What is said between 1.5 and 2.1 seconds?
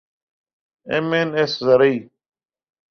زرعی